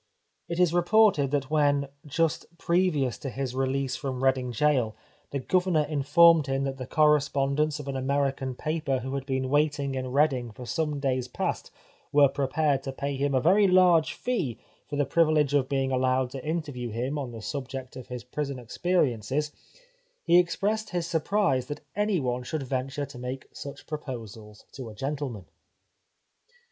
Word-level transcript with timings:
It 0.49 0.59
is 0.59 0.73
reported 0.73 1.29
that 1.29 1.51
when, 1.51 1.87
just 2.07 2.57
previ 2.57 3.05
ous 3.05 3.19
to 3.19 3.29
his 3.29 3.53
release 3.53 3.95
from 3.95 4.23
Reading 4.23 4.49
Gaol, 4.49 4.95
the 5.29 5.39
Gover 5.39 5.71
nor 5.73 5.83
informed 5.85 6.47
him 6.47 6.63
that 6.63 6.79
the 6.79 6.87
correspondents 6.87 7.79
of 7.79 7.87
an 7.87 7.95
American 7.95 8.55
paper 8.55 8.97
who 9.01 9.13
had 9.13 9.27
been 9.27 9.47
waiting 9.51 9.93
in 9.93 10.11
Reading 10.11 10.49
for 10.53 10.65
some 10.65 10.99
days 10.99 11.27
past 11.27 11.69
were 12.11 12.27
prepared 12.27 12.81
to 12.81 12.91
pay 12.91 13.15
him 13.15 13.35
a 13.35 13.39
very 13.39 13.67
large 13.67 14.13
fee 14.13 14.57
for 14.89 14.95
the 14.95 15.05
privilege 15.05 15.53
of 15.53 15.69
279 15.69 15.69
The 15.89 15.95
Life 15.97 16.01
of 16.01 16.01
Oscar 16.01 16.17
Wilde 16.17 16.25
being 16.25 16.25
allowed 16.25 16.29
to 16.31 16.49
interview 16.67 16.89
him 16.89 17.19
on 17.19 17.31
the 17.31 17.41
subject 17.43 17.95
of 17.95 18.07
his 18.07 18.23
prison 18.23 18.57
experiences 18.57 19.51
he 20.23 20.39
expressed 20.39 20.89
his 20.89 21.05
sur 21.05 21.19
prise 21.19 21.67
that 21.67 21.81
any 21.95 22.19
one 22.19 22.41
should 22.41 22.63
venture 22.63 23.05
to 23.05 23.19
make 23.19 23.47
such 23.51 23.85
proposals 23.85 24.65
to 24.71 24.89
a 24.89 24.95
gentleman. 24.95 25.45